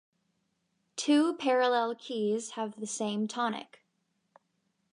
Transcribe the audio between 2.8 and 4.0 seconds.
same tonic.